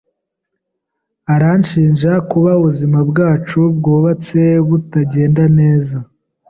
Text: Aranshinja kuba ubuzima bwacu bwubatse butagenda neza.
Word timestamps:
Aranshinja 1.33 2.11
kuba 2.29 2.51
ubuzima 2.59 2.99
bwacu 3.09 3.59
bwubatse 3.77 4.41
butagenda 4.67 5.43
neza. 5.59 5.97